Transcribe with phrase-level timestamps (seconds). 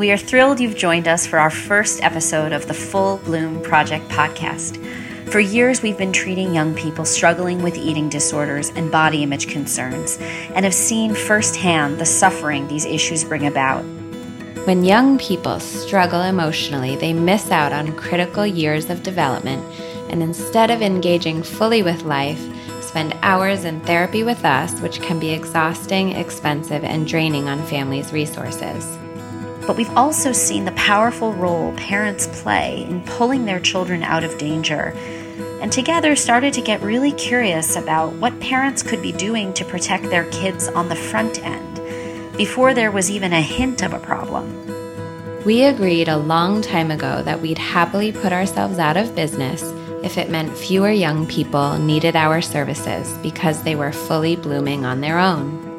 [0.00, 4.08] We are thrilled you've joined us for our first episode of the Full Bloom Project
[4.08, 4.82] podcast.
[5.28, 10.16] For years, we've been treating young people struggling with eating disorders and body image concerns
[10.54, 13.82] and have seen firsthand the suffering these issues bring about.
[14.64, 19.62] When young people struggle emotionally, they miss out on critical years of development
[20.10, 22.40] and instead of engaging fully with life,
[22.82, 28.14] spend hours in therapy with us, which can be exhausting, expensive, and draining on families'
[28.14, 28.96] resources.
[29.70, 34.36] But we've also seen the powerful role parents play in pulling their children out of
[34.36, 34.92] danger,
[35.62, 40.02] and together started to get really curious about what parents could be doing to protect
[40.02, 45.44] their kids on the front end before there was even a hint of a problem.
[45.44, 49.62] We agreed a long time ago that we'd happily put ourselves out of business
[50.02, 55.00] if it meant fewer young people needed our services because they were fully blooming on
[55.00, 55.69] their own.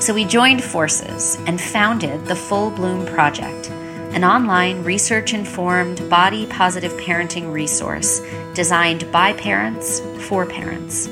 [0.00, 3.68] So we joined forces and founded the Full Bloom Project,
[4.14, 8.22] an online research informed body positive parenting resource
[8.54, 11.06] designed by parents for parents.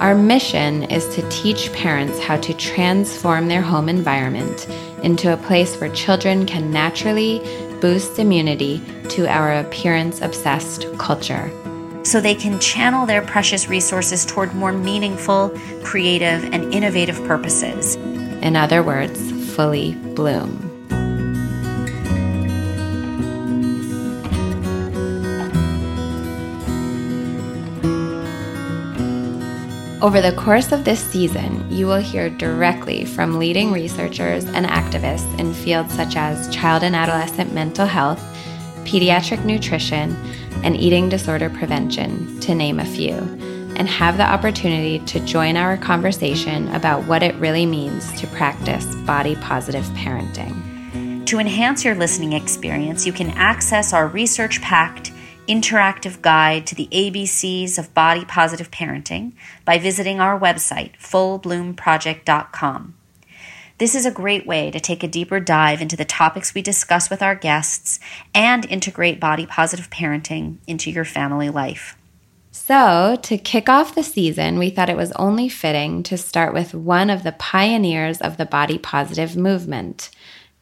[0.00, 4.68] Our mission is to teach parents how to transform their home environment
[5.04, 7.38] into a place where children can naturally
[7.80, 11.48] boost immunity to our appearance obsessed culture
[12.04, 17.96] so they can channel their precious resources toward more meaningful, creative, and innovative purposes.
[18.46, 20.52] In other words, fully bloom.
[30.00, 35.40] Over the course of this season, you will hear directly from leading researchers and activists
[35.40, 38.22] in fields such as child and adolescent mental health,
[38.84, 40.14] pediatric nutrition,
[40.62, 43.16] and eating disorder prevention, to name a few,
[43.76, 48.84] and have the opportunity to join our conversation about what it really means to practice
[49.06, 51.26] body positive parenting.
[51.26, 55.12] To enhance your listening experience, you can access our research packed
[55.46, 59.32] interactive guide to the ABCs of body positive parenting
[59.64, 62.94] by visiting our website, fullbloomproject.com.
[63.78, 67.10] This is a great way to take a deeper dive into the topics we discuss
[67.10, 68.00] with our guests
[68.34, 71.96] and integrate body positive parenting into your family life.
[72.58, 76.74] So, to kick off the season, we thought it was only fitting to start with
[76.74, 80.08] one of the pioneers of the body positive movement.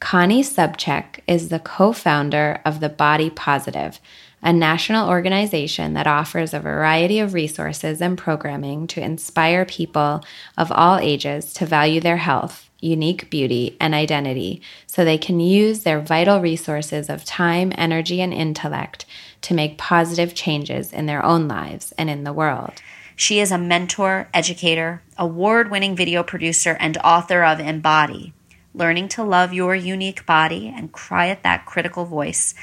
[0.00, 4.00] Connie Sobczak is the co founder of The Body Positive,
[4.42, 10.24] a national organization that offers a variety of resources and programming to inspire people
[10.58, 15.82] of all ages to value their health unique beauty, and identity so they can use
[15.82, 19.06] their vital resources of time, energy, and intellect
[19.40, 22.72] to make positive changes in their own lives and in the world.
[23.16, 28.34] She is a mentor, educator, award winning video producer, and author of Embody
[28.76, 32.56] Learning to Love Your Unique Body and Quiet That Critical Voice.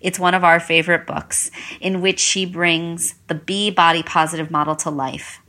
[0.00, 1.50] It's one of our favorite books
[1.80, 5.40] in which she brings the Be Body Positive model to life.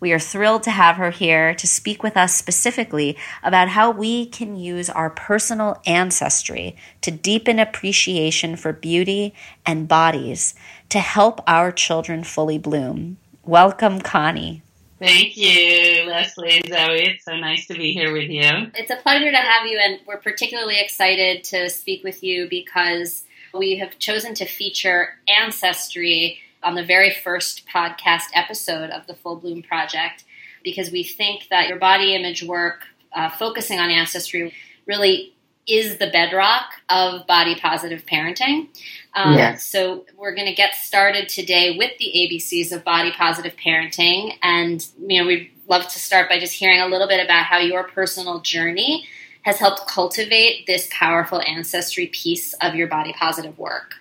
[0.00, 4.26] We are thrilled to have her here to speak with us specifically about how we
[4.26, 9.34] can use our personal ancestry to deepen appreciation for beauty
[9.66, 10.54] and bodies
[10.90, 13.18] to help our children fully bloom.
[13.44, 14.62] Welcome, Connie.
[15.00, 17.04] Thank you, Leslie and Zoe.
[17.04, 18.70] It's so nice to be here with you.
[18.74, 23.22] It's a pleasure to have you, and we're particularly excited to speak with you because
[23.54, 29.36] we have chosen to feature ancestry on the very first podcast episode of the Full
[29.36, 30.24] Bloom Project
[30.64, 34.52] because we think that your body image work, uh, focusing on ancestry,
[34.86, 35.34] really
[35.66, 38.68] is the bedrock of body positive parenting.
[39.14, 39.66] Um, yes.
[39.66, 44.86] So we're going to get started today with the ABCs of body positive parenting, and
[45.06, 47.84] you know we'd love to start by just hearing a little bit about how your
[47.84, 49.06] personal journey
[49.42, 53.96] has helped cultivate this powerful ancestry piece of your body positive work.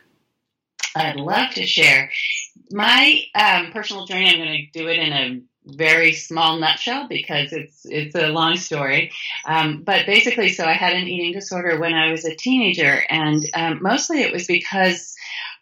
[0.97, 2.09] I'd love to share
[2.71, 4.29] my um, personal journey.
[4.29, 5.41] I'm going to do it in a
[5.75, 9.11] very small nutshell because it's it's a long story.
[9.45, 13.43] Um, but basically, so I had an eating disorder when I was a teenager, and
[13.53, 15.15] um, mostly it was because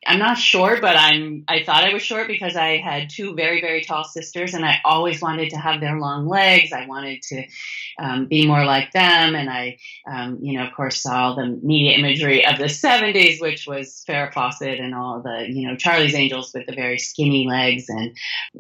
[0.06, 1.44] I'm not sure, but I'm.
[1.48, 4.80] I thought I was short because I had two very very tall sisters, and I
[4.86, 6.72] always wanted to have their long legs.
[6.72, 7.44] I wanted to
[8.00, 9.78] um, be more like them, and I,
[10.10, 14.32] um, you know, of course, saw the media imagery of the '70s, which was Farrah
[14.32, 18.16] Fawcett and all the, you know, Charlie's Angels with the very skinny legs, and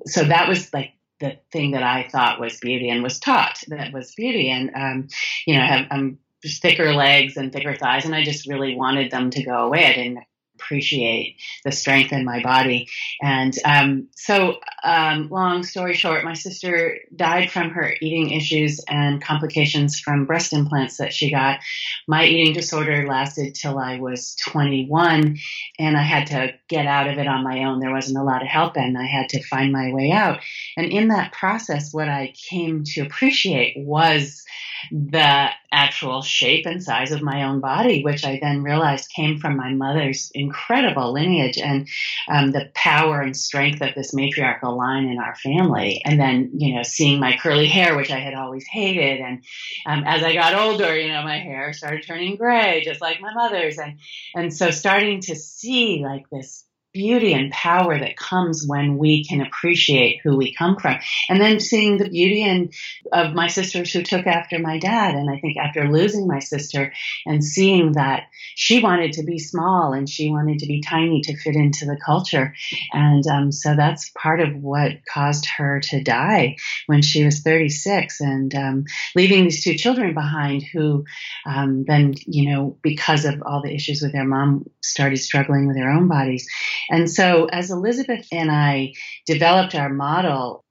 [0.05, 3.93] so that was like the thing that I thought was beauty and was taught that
[3.93, 5.07] was beauty, and um,
[5.45, 9.11] you know, I have, I'm thicker legs and thicker thighs, and I just really wanted
[9.11, 9.85] them to go away.
[9.85, 10.19] I didn't
[10.55, 12.87] appreciate the strength in my body.
[13.21, 19.21] And um, so, um, long story short, my sister died from her eating issues and
[19.21, 21.59] complications from breast implants that she got.
[22.07, 25.37] My eating disorder lasted till I was 21,
[25.79, 27.79] and I had to get out of it on my own.
[27.79, 30.39] There wasn't a lot of help, and I had to find my way out.
[30.77, 34.43] And in that process, what I came to appreciate was
[34.91, 39.57] the actual shape and size of my own body, which I then realized came from
[39.57, 41.87] my mother's incredible lineage and
[42.29, 46.01] um, the power and strength of this matriarchal line in our family.
[46.05, 49.19] And then, you know, seeing my curly hair, which I had always hated.
[49.19, 49.43] And
[49.85, 53.33] um, as I got older, you know, my hair started turning gray, just like my
[53.33, 53.77] mother's.
[53.77, 53.99] And,
[54.33, 56.63] and so starting to see like this
[56.95, 60.97] beauty and power that comes when we can appreciate who we come from.
[61.29, 62.73] And then seeing the beauty and
[63.11, 65.13] of my sisters who took after my dad.
[65.13, 66.93] And I think after losing my sister
[67.25, 71.35] and seeing that she wanted to be small and she wanted to be tiny to
[71.35, 72.53] fit into the culture.
[72.93, 76.55] And um, so that's part of what caused her to die
[76.87, 81.03] when she was 36 and um, leaving these two children behind who
[81.45, 85.75] um, then, you know, because of all the issues with their mom, started struggling with
[85.75, 86.47] their own bodies.
[86.89, 88.93] And so as Elizabeth and I
[89.25, 90.64] developed our model,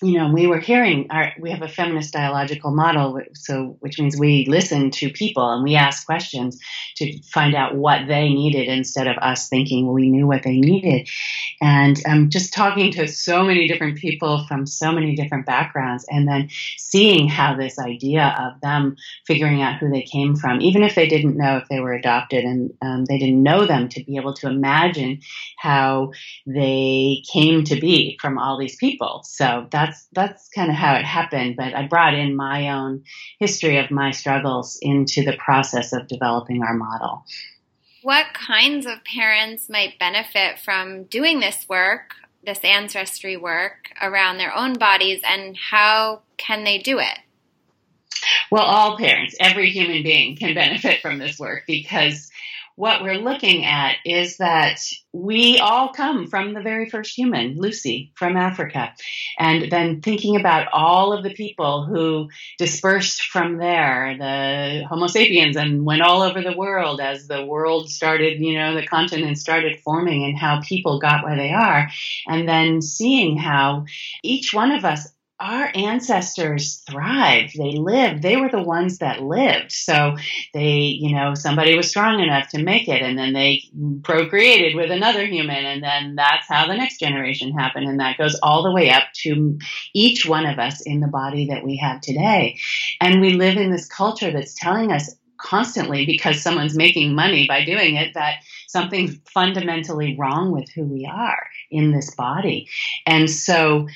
[0.00, 4.16] you know, we were hearing our, we have a feminist dialogical model, so which means
[4.16, 6.60] we listen to people and we ask questions
[6.96, 11.08] to find out what they needed instead of us thinking we knew what they needed.
[11.60, 16.28] And um, just talking to so many different people from so many different backgrounds, and
[16.28, 18.96] then seeing how this idea of them
[19.26, 22.44] figuring out who they came from, even if they didn't know if they were adopted
[22.44, 25.20] and um, they didn't know them, to be able to imagine
[25.56, 26.12] how
[26.46, 29.22] they came to be from all these people.
[29.24, 31.56] So that's that's that's kind of how it happened.
[31.56, 33.04] But I brought in my own
[33.38, 37.24] history of my struggles into the process of developing our model.
[38.02, 42.14] What kinds of parents might benefit from doing this work,
[42.44, 47.18] this ancestry work around their own bodies, and how can they do it?
[48.50, 52.30] Well, all parents, every human being can benefit from this work because
[52.78, 54.78] what we're looking at is that
[55.12, 58.94] we all come from the very first human, Lucy, from Africa.
[59.36, 65.56] And then thinking about all of the people who dispersed from there, the Homo sapiens,
[65.56, 69.80] and went all over the world as the world started, you know, the continent started
[69.80, 71.88] forming and how people got where they are.
[72.28, 73.86] And then seeing how
[74.22, 75.08] each one of us
[75.40, 77.56] our ancestors thrived.
[77.56, 78.22] They lived.
[78.22, 79.70] They were the ones that lived.
[79.70, 80.16] So
[80.52, 83.62] they, you know, somebody was strong enough to make it and then they
[84.02, 85.64] procreated with another human.
[85.64, 87.88] And then that's how the next generation happened.
[87.88, 89.58] And that goes all the way up to
[89.94, 92.58] each one of us in the body that we have today.
[93.00, 97.64] And we live in this culture that's telling us constantly because someone's making money by
[97.64, 102.68] doing it that something's fundamentally wrong with who we are in this body.
[103.06, 103.86] And so,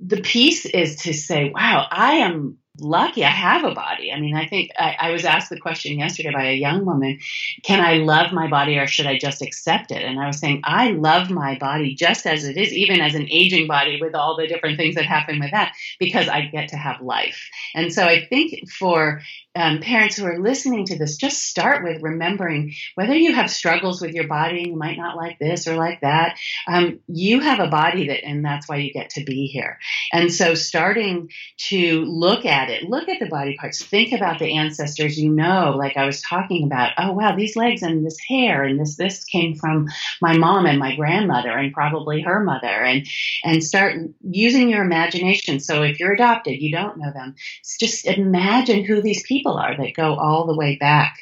[0.00, 3.24] the piece is to say, wow, I am lucky.
[3.24, 4.12] I have a body.
[4.12, 7.18] I mean, I think I, I, was asked the question yesterday by a young woman
[7.64, 10.02] Can I love my body or should I just accept it?
[10.02, 13.28] And I was saying, I love my body just as it is, even as an
[13.30, 16.76] aging body with all the different things that happen with that, because I get to
[16.76, 17.48] have life.
[17.74, 19.20] And so I think for
[19.56, 24.00] um, parents who are listening to this, just start with remembering whether you have struggles
[24.00, 26.38] with your body, and you might not like this or like that.
[26.68, 29.78] Um, you have a body that, and that's why you get to be here.
[30.12, 31.30] And so starting
[31.68, 35.74] to look at it, look at the body parts, think about the ancestors you know,
[35.76, 36.92] like I was talking about.
[36.96, 39.88] Oh, wow, these legs and this hair and this, this came from
[40.22, 43.06] my mom and my grandmother and probably her mother and,
[43.44, 45.58] and start using your imagination.
[45.58, 47.34] So if you're adopted, you don't know them,
[47.80, 51.18] just imagine who these people people are that go all the way back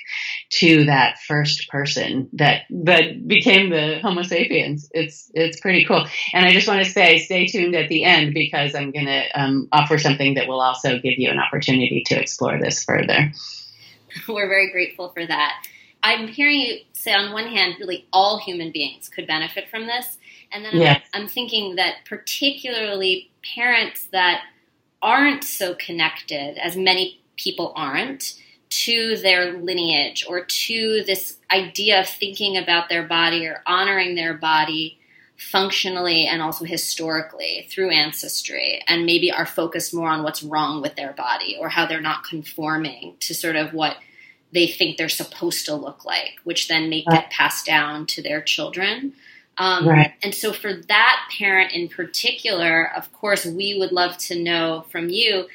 [0.51, 4.89] to that first person that that became the Homo sapiens.
[4.93, 6.07] It's it's pretty cool.
[6.33, 9.41] And I just want to say, stay tuned at the end because I'm going to
[9.41, 13.33] um, offer something that will also give you an opportunity to explore this further.
[14.29, 15.65] We're very grateful for that.
[16.03, 20.19] I'm hearing you say, on one hand, really all human beings could benefit from this.
[20.53, 21.03] And then yes.
[21.13, 24.43] I'm, I'm thinking that particularly parents that
[25.03, 28.35] aren't so connected as many people aren't
[28.71, 34.35] to their lineage or to this idea of thinking about their body or honoring their
[34.35, 34.99] body
[35.39, 40.97] functionally and also historically through ancestry and maybe are focused more on what's wrong with
[40.97, 43.97] their body or how they're not conforming to sort of what
[44.53, 48.43] they think they're supposed to look like which then may get passed down to their
[48.43, 49.13] children
[49.59, 50.13] um, right.
[50.23, 55.09] And so, for that parent in particular, of course, we would love to know from
[55.09, 55.49] you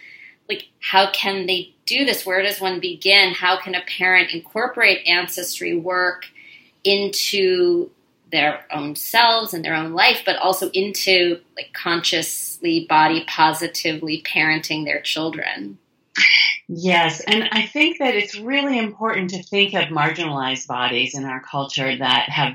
[0.49, 5.05] like how can they do this where does one begin how can a parent incorporate
[5.07, 6.27] ancestry work
[6.83, 7.89] into
[8.33, 14.83] their own selves and their own life, but also into like consciously body positively parenting
[14.83, 15.77] their children.
[16.67, 21.41] Yes, and I think that it's really important to think of marginalized bodies in our
[21.41, 22.53] culture that have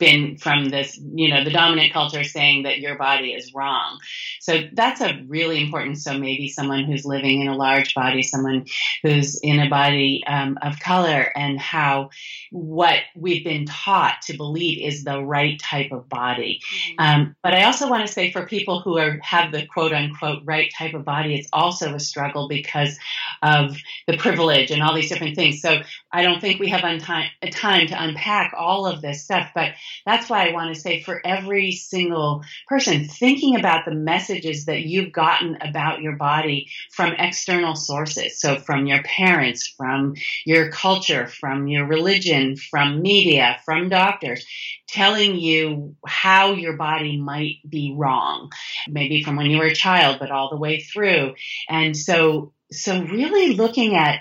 [0.00, 4.00] been from this, you know, the dominant culture saying that your body is wrong.
[4.40, 5.98] So that's a really important.
[5.98, 8.64] So maybe someone who's living in a large body, someone
[9.02, 12.10] who's in a body um, of color, and how
[12.50, 16.60] what we've been taught to believe is the right type of body.
[16.74, 16.94] Mm-hmm.
[16.98, 20.42] Um, but I also want to say for people who are have the quote unquote
[20.44, 22.98] right type of body, it's also a struggle because
[23.42, 23.76] of
[24.06, 25.60] the privilege and all these different things.
[25.60, 29.72] So I don't think we have untime, time to unpack all of this stuff, but
[30.06, 34.82] that's why I want to say for every single person, thinking about the messages that
[34.82, 38.40] you've gotten about your body from external sources.
[38.40, 44.44] So from your parents, from your culture, from your religion, from media, from doctors,
[44.88, 48.50] telling you how your body might be wrong,
[48.88, 51.34] maybe from when you were a child, but all the way through.
[51.68, 54.20] And so so really looking at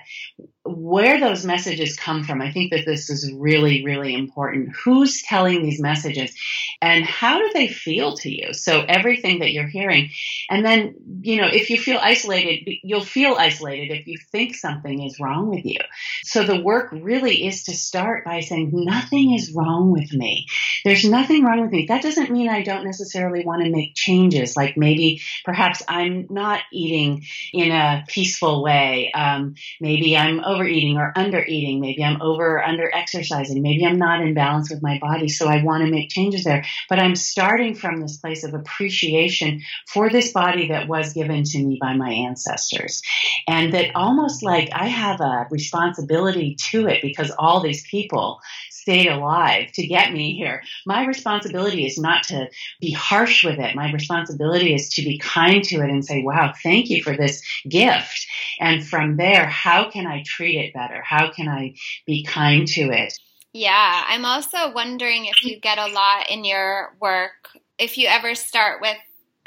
[0.76, 4.76] where those messages come from, I think that this is really, really important.
[4.84, 6.34] Who's telling these messages
[6.82, 8.54] and how do they feel to you?
[8.54, 10.12] So everything that you're hearing.
[10.50, 15.04] And then, you know, if you feel isolated, you'll feel isolated if you think something
[15.04, 15.80] is wrong with you.
[16.24, 20.48] So the work really is to start by saying, nothing is wrong with me.
[20.86, 21.86] There's nothing wrong with me.
[21.88, 24.56] That doesn't mean I don't necessarily want to make changes.
[24.56, 29.12] Like maybe perhaps I'm not eating in a peaceful way.
[29.14, 31.80] Um, maybe I'm overeating or undereating.
[31.80, 33.62] Maybe I'm over or under exercising.
[33.62, 35.30] Maybe I'm not in balance with my body.
[35.30, 36.66] So I want to make changes there.
[36.90, 41.64] But I'm starting from this place of appreciation for this body that was given to
[41.64, 43.02] me by my ancestors.
[43.48, 49.08] And that almost like I have a responsibility to it because all these people stayed
[49.08, 50.64] alive to get me here.
[50.86, 52.50] My responsibility is not to
[52.80, 53.76] be harsh with it.
[53.76, 57.44] My responsibility is to be kind to it and say, wow, thank you for this
[57.68, 58.26] gift.
[58.60, 61.02] And from there, how can I treat it better?
[61.02, 61.76] How can I
[62.06, 63.14] be kind to it?
[63.54, 68.36] Yeah, I'm also wondering if you get a lot in your work, if you ever
[68.36, 68.98] start with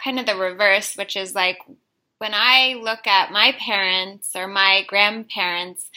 [0.03, 1.59] kind of the reverse, which is like
[2.19, 5.89] when I look at my parents or my grandparents,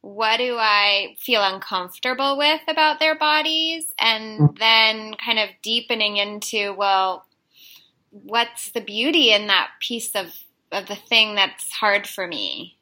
[0.00, 3.86] what do I feel uncomfortable with about their bodies?
[3.98, 7.24] And then kind of deepening into, well,
[8.10, 10.26] what's the beauty in that piece of,
[10.70, 12.76] of the thing that's hard for me?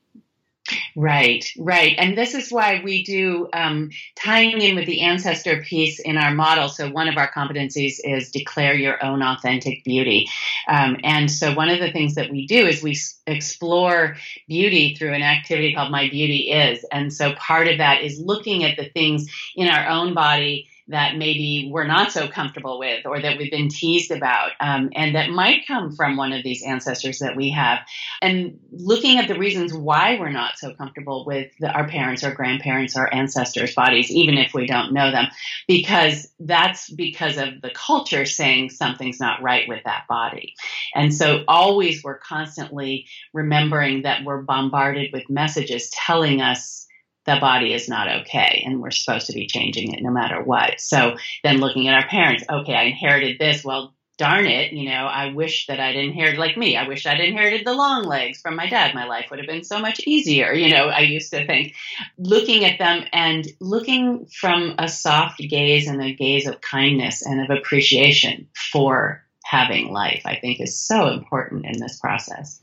[0.95, 1.95] Right, right.
[1.99, 6.35] And this is why we do um, tying in with the ancestor piece in our
[6.35, 6.69] model.
[6.69, 10.29] So, one of our competencies is declare your own authentic beauty.
[10.69, 14.17] Um, and so, one of the things that we do is we explore
[14.49, 16.85] beauty through an activity called My Beauty Is.
[16.93, 21.17] And so, part of that is looking at the things in our own body that
[21.17, 25.31] maybe we're not so comfortable with or that we've been teased about um, and that
[25.31, 27.79] might come from one of these ancestors that we have.
[28.21, 32.33] And looking at the reasons why we're not so comfortable with the, our parents or
[32.33, 35.27] grandparents or ancestors bodies even if we don't know them
[35.69, 40.55] because that's because of the culture saying something's not right with that body.
[40.95, 46.87] And so always we're constantly remembering that we're bombarded with messages telling us
[47.25, 50.81] the body is not okay and we're supposed to be changing it no matter what.
[50.81, 53.65] So then looking at our parents, okay, I inherited this.
[53.65, 56.77] Well, darn it, you know, I wish that I'd inherited like me.
[56.77, 58.95] I wish I'd inherited the long legs from my dad.
[58.95, 60.53] My life would have been so much easier.
[60.53, 61.75] You know, I used to think
[62.19, 67.41] looking at them and looking from a soft gaze and a gaze of kindness and
[67.41, 72.61] of appreciation for having life, I think is so important in this process.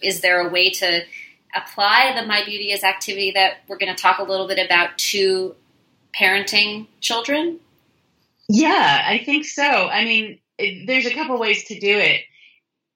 [0.00, 1.02] Is there a way to
[1.54, 4.96] apply the My Beauty is activity that we're going to talk a little bit about
[4.98, 5.54] to
[6.18, 7.60] parenting children?
[8.48, 9.62] Yeah, I think so.
[9.62, 12.22] I mean, it, there's a couple ways to do it.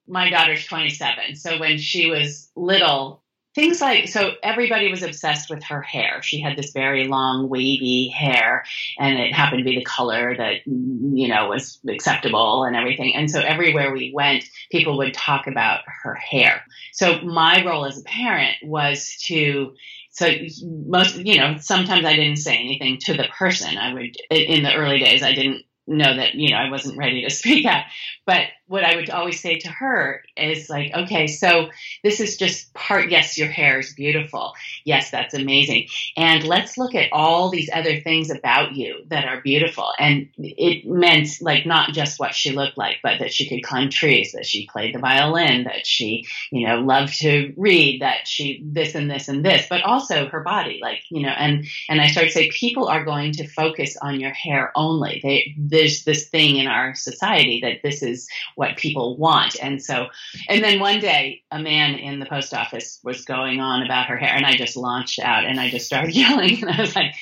[0.06, 3.22] My daughter's 27, so when she was little,
[3.54, 6.22] things like so everybody was obsessed with her hair.
[6.22, 8.64] She had this very long wavy hair
[8.98, 13.14] and it happened to be the color that you know was acceptable and everything.
[13.14, 16.62] And so everywhere we went people would talk about her hair.
[16.92, 19.74] So my role as a parent was to
[20.10, 20.30] so
[20.62, 23.76] most you know sometimes i didn't say anything to the person.
[23.76, 27.24] I would in the early days i didn't know that you know I wasn't ready
[27.24, 27.84] to speak up.
[28.26, 31.70] But what I would always say to her is like, okay, so
[32.04, 33.10] this is just part.
[33.10, 34.52] Yes, your hair is beautiful.
[34.84, 35.88] Yes, that's amazing.
[36.16, 39.90] And let's look at all these other things about you that are beautiful.
[39.98, 43.88] And it meant like not just what she looked like, but that she could climb
[43.88, 48.62] trees, that she played the violin, that she, you know, loved to read, that she
[48.62, 52.08] this and this and this, but also her body, like, you know, and and I
[52.08, 55.20] started to say people are going to focus on your hair only.
[55.22, 59.56] They there's this thing in our society that this is what people want.
[59.62, 60.08] And so,
[60.48, 64.16] and then one day a man in the post office was going on about her
[64.16, 67.14] hair and I just launched out and I just started yelling and I was like,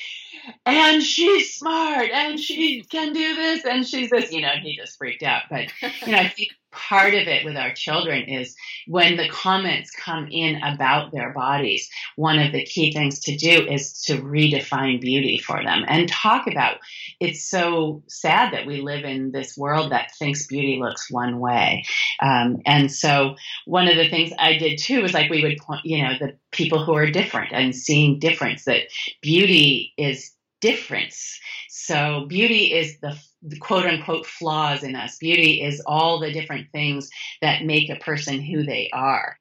[0.65, 4.97] and she's smart and she can do this and she's this, you know, he just
[4.97, 5.43] freaked out.
[5.47, 5.67] But,
[6.07, 8.55] you know, I think part of it with our children is
[8.87, 13.65] when the comments come in about their bodies, one of the key things to do
[13.67, 16.77] is to redefine beauty for them and talk about
[17.19, 21.83] it's so sad that we live in this world that thinks beauty looks one way.
[22.21, 25.85] Um, and so one of the things I did too was like we would point,
[25.85, 28.83] you know, the people who are different and seeing difference that
[29.21, 31.39] beauty is difference.
[31.69, 35.17] So beauty is the, the, quote unquote flaws in us.
[35.17, 37.09] Beauty is all the different things
[37.41, 39.37] that make a person who they are.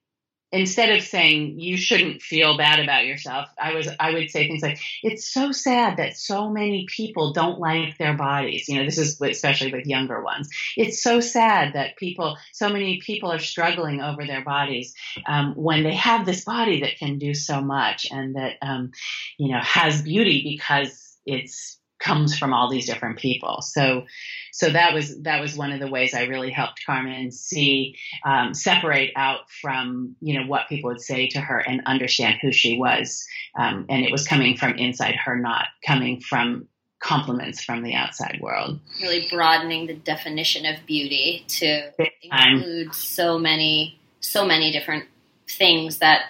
[0.53, 4.63] Instead of saying you shouldn't feel bad about yourself, I was I would say things
[4.63, 8.69] like it's so sad that so many people don't like their bodies.
[8.69, 10.49] You know, this is especially with younger ones.
[10.77, 14.95] It's so sad that people, so many people are struggling over their bodies
[15.27, 18.93] um, when they have this body that can do so much and that um,
[19.39, 23.63] you know has beauty because it's comes from all these different people.
[23.63, 24.05] So,
[24.53, 28.55] so that was that was one of the ways I really helped Carmen see um,
[28.55, 32.79] separate out from you know what people would say to her and understand who she
[32.79, 33.27] was,
[33.59, 36.69] um, and it was coming from inside her, not coming from
[36.99, 38.81] compliments from the outside world.
[39.01, 41.93] Really broadening the definition of beauty to
[42.23, 45.07] include so many so many different
[45.49, 46.23] things that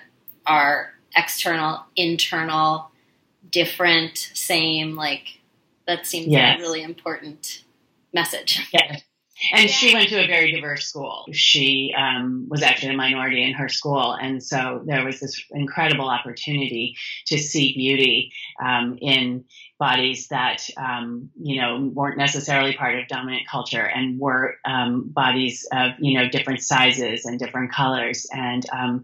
[0.46, 2.90] are external, internal
[3.50, 5.40] different, same, like
[5.86, 6.52] that seems yes.
[6.52, 7.64] like a really important
[8.12, 8.60] message.
[8.72, 9.02] Yes.
[9.52, 11.26] And she went to a very diverse school.
[11.30, 14.12] She um, was actually a minority in her school.
[14.12, 18.32] And so there was this incredible opportunity to see beauty
[18.64, 19.44] um, in
[19.78, 25.66] bodies that um, you know weren't necessarily part of dominant culture and were um, bodies
[25.70, 28.26] of you know different sizes and different colors.
[28.32, 29.02] And um,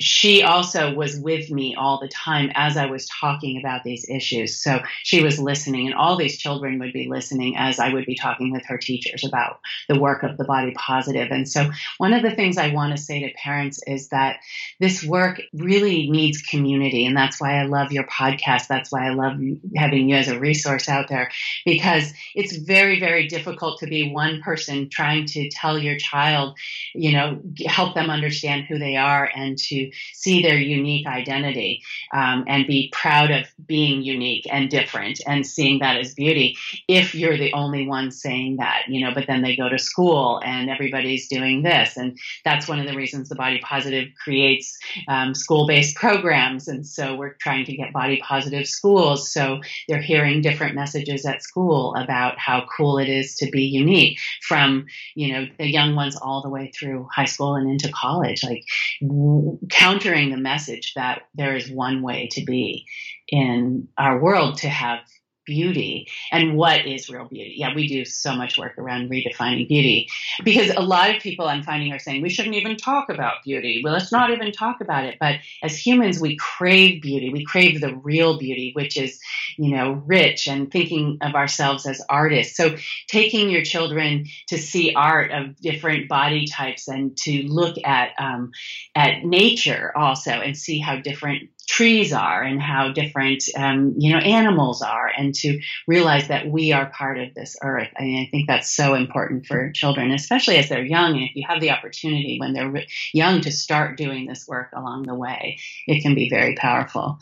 [0.00, 4.62] she also was with me all the time as i was talking about these issues.
[4.62, 8.14] So she was listening and all these children would be listening as i would be
[8.14, 11.30] talking with her teachers about the work of the body positive.
[11.30, 14.38] and so one of the things i want to say to parents is that
[14.80, 18.68] this work really needs community and that's why i love your podcast.
[18.68, 19.38] That's why i love
[19.76, 21.30] having you as a resource out there
[21.64, 26.56] because it's very, very difficult to be one person trying to tell your child,
[26.94, 32.44] you know, help them understand who they are and to see their unique identity um,
[32.46, 36.56] and be proud of being unique and different and seeing that as beauty
[36.88, 40.40] if you're the only one saying that, you know, but then they go to school
[40.44, 41.96] and everybody's doing this.
[41.96, 46.68] And that's one of the reasons the Body Positive creates um, school based programs.
[46.68, 49.30] And so we're trying to get body positive schools.
[49.32, 54.18] So they're hearing different messages at school about how cool it is to be unique
[54.42, 58.44] from, you know, the young ones all the way through high school and into college,
[58.44, 58.64] like
[59.00, 62.86] w- countering the message that there is one way to be
[63.28, 65.00] in our world to have
[65.44, 67.54] beauty and what is real beauty.
[67.56, 70.08] Yeah, we do so much work around redefining beauty
[70.42, 73.80] because a lot of people I'm finding are saying we shouldn't even talk about beauty.
[73.84, 75.16] Well, let's not even talk about it.
[75.20, 77.30] But as humans, we crave beauty.
[77.30, 79.20] We crave the real beauty, which is,
[79.56, 82.56] you know, rich and thinking of ourselves as artists.
[82.56, 82.76] So
[83.08, 88.52] taking your children to see art of different body types and to look at um,
[88.94, 94.18] at nature also and see how different trees are and how different um, you know
[94.18, 97.88] animals are and to realize that we are part of this earth.
[97.98, 101.12] I, mean, I think that's so important for children especially as they're young.
[101.14, 105.04] And if you have the opportunity when they're young to start doing this work along
[105.04, 107.18] the way it can be very powerful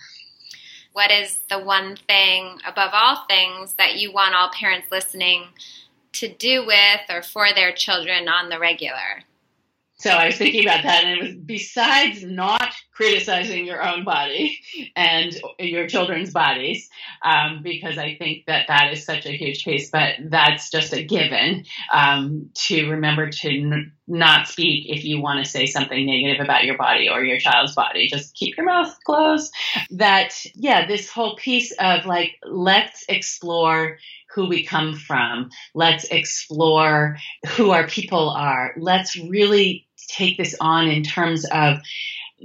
[0.93, 5.45] what is the one thing above all things that you want all parents listening
[6.13, 9.25] to do with or for their children on the regular
[10.03, 14.59] so I was thinking about that, and it was besides not criticizing your own body
[14.97, 16.89] and your children's bodies
[17.23, 19.91] um, because I think that that is such a huge piece.
[19.91, 25.45] But that's just a given um, to remember to n- not speak if you want
[25.45, 28.09] to say something negative about your body or your child's body.
[28.09, 29.55] Just keep your mouth closed.
[29.93, 33.99] That, yeah, this whole piece of like, let's explore
[34.35, 35.51] who we come from.
[35.75, 37.19] Let's explore
[37.51, 38.75] who our people are.
[38.79, 41.79] Let's really take this on in terms of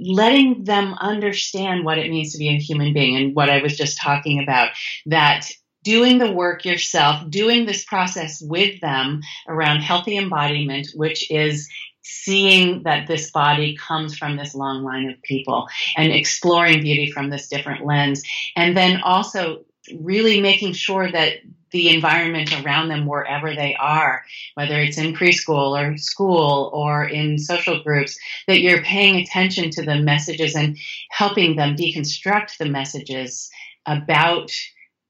[0.00, 3.76] letting them understand what it means to be a human being and what I was
[3.76, 4.70] just talking about
[5.06, 5.50] that
[5.82, 11.68] doing the work yourself, doing this process with them around healthy embodiment, which is
[12.02, 17.30] seeing that this body comes from this long line of people and exploring beauty from
[17.30, 18.22] this different lens.
[18.56, 21.38] And then also really making sure that
[21.70, 24.24] the environment around them wherever they are,
[24.54, 29.82] whether it's in preschool or school or in social groups, that you're paying attention to
[29.82, 30.78] the messages and
[31.10, 33.50] helping them deconstruct the messages
[33.86, 34.50] about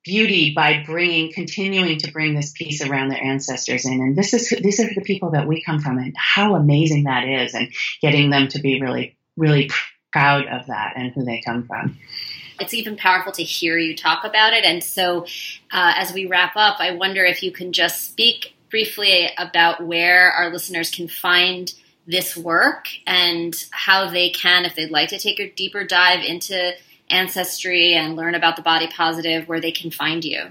[0.04, 4.00] beauty by bringing continuing to bring this piece around their ancestors in.
[4.00, 7.28] And this is these are the people that we come from and how amazing that
[7.28, 9.70] is and getting them to be really really
[10.12, 11.98] proud of that and who they come from
[12.60, 14.64] it's even powerful to hear you talk about it.
[14.64, 15.24] And so,
[15.72, 20.30] uh, as we wrap up, I wonder if you can just speak briefly about where
[20.30, 21.72] our listeners can find
[22.06, 26.72] this work and how they can, if they'd like to take a deeper dive into
[27.10, 30.46] ancestry and learn about the body positive, where they can find you.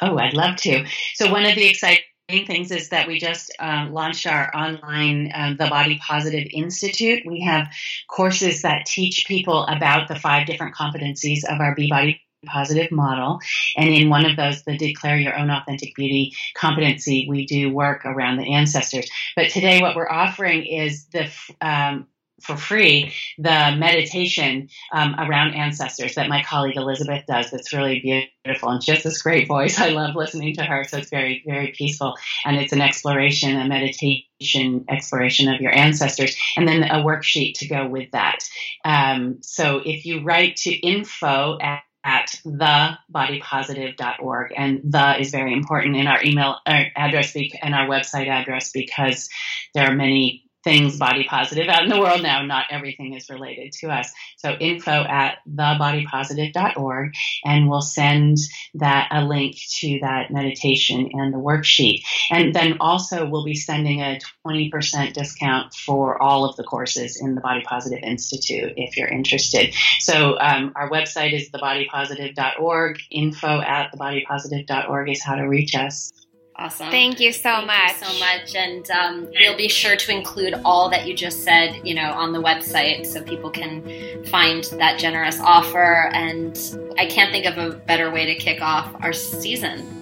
[0.00, 0.86] Oh, I'd love to.
[1.14, 5.56] So, one of the exciting things is that we just uh, launched our online um,
[5.56, 7.22] the body positive institute.
[7.24, 7.68] We have
[8.06, 13.40] courses that teach people about the five different competencies of our be body positive model.
[13.76, 18.04] And in one of those the declare your own authentic beauty competency we do work
[18.04, 19.10] around the ancestors.
[19.34, 22.06] But today what we're offering is the um,
[22.40, 27.50] for free the meditation um, around ancestors that my colleague Elizabeth does.
[27.50, 29.80] That's really beautiful and she has this great voice.
[29.80, 30.84] I love listening to her.
[30.84, 32.16] So it's very, very peaceful.
[32.44, 37.68] And it's an exploration, a meditation exploration of your ancestors, and then a worksheet to
[37.68, 38.38] go with that.
[38.84, 44.52] Um, so if you write to info at at thebodypositive.org.
[44.56, 49.28] And the is very important in our email address and our website address because
[49.74, 52.42] there are many things body positive out in the world now.
[52.42, 54.12] Not everything is related to us.
[54.36, 58.38] So info at thebodypositive.org and we'll send
[58.74, 62.02] that a link to that meditation and the worksheet.
[62.30, 67.34] And then also we'll be sending a 20% discount for all of the courses in
[67.34, 69.74] the Body Positive Institute if you're interested.
[70.00, 73.00] So um, our website is thebodypositive.org.
[73.10, 76.12] Info at thebodypositive.org is how to reach us.
[76.60, 76.90] Awesome.
[76.90, 78.00] Thank you so Thank much.
[78.00, 78.54] You so much.
[78.56, 82.32] And um, we'll be sure to include all that you just said, you know, on
[82.32, 86.10] the website so people can find that generous offer.
[86.12, 86.58] And
[86.98, 89.97] I can't think of a better way to kick off our season.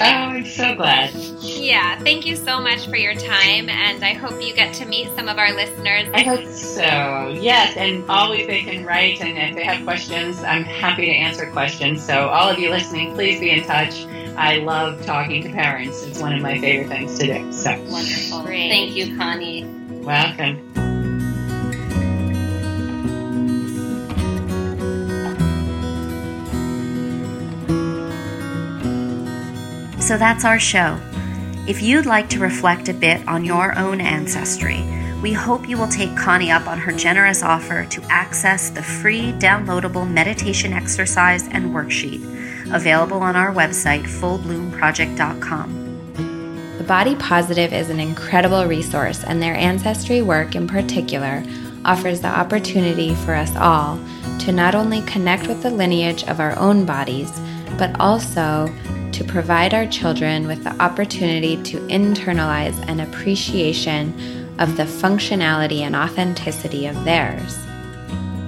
[0.00, 1.12] Oh, I'm so glad.
[1.40, 5.08] Yeah, thank you so much for your time, and I hope you get to meet
[5.16, 6.08] some of our listeners.
[6.14, 7.28] I hope so.
[7.40, 11.50] Yes, and always they can write, and if they have questions, I'm happy to answer
[11.50, 12.04] questions.
[12.04, 14.04] So, all of you listening, please be in touch.
[14.36, 16.04] I love talking to parents.
[16.04, 17.52] It's one of my favorite things to do.
[17.52, 18.42] So wonderful.
[18.42, 18.70] Great.
[18.70, 19.64] Thank you, Connie.
[19.88, 20.67] Welcome.
[30.08, 30.98] So that's our show.
[31.66, 34.82] If you'd like to reflect a bit on your own ancestry,
[35.20, 39.32] we hope you will take Connie up on her generous offer to access the free
[39.32, 42.22] downloadable meditation exercise and worksheet
[42.74, 46.78] available on our website, fullbloomproject.com.
[46.78, 51.44] The Body Positive is an incredible resource, and their ancestry work in particular
[51.84, 53.98] offers the opportunity for us all
[54.38, 57.30] to not only connect with the lineage of our own bodies,
[57.76, 58.72] but also
[59.18, 64.14] to provide our children with the opportunity to internalize an appreciation
[64.60, 67.58] of the functionality and authenticity of theirs.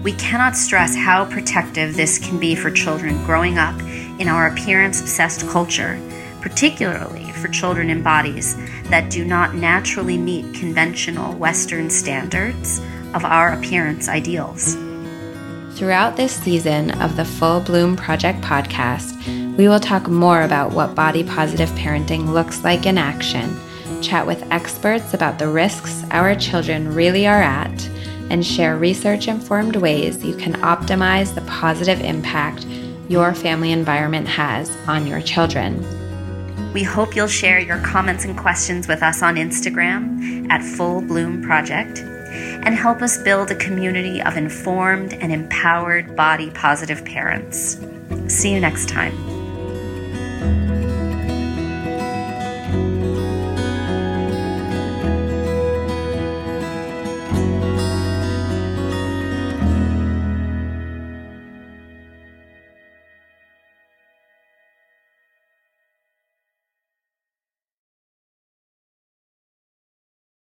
[0.05, 3.81] We cannot stress how protective this can be for children growing up
[4.21, 6.01] in our appearance obsessed culture,
[6.41, 8.55] particularly for children in bodies
[8.91, 12.79] that do not naturally meet conventional Western standards
[13.13, 14.77] of our appearance ideals.
[15.77, 19.17] Throughout this season of the Full Bloom Project podcast,
[19.61, 23.55] we will talk more about what body positive parenting looks like in action,
[24.01, 27.87] chat with experts about the risks our children really are at,
[28.31, 32.64] and share research informed ways you can optimize the positive impact
[33.11, 35.85] your family environment has on your children.
[36.73, 41.42] We hope you'll share your comments and questions with us on Instagram at Full Bloom
[41.42, 41.99] Project.
[41.99, 47.79] and help us build a community of informed and empowered body positive parents.
[48.29, 49.30] See you next time.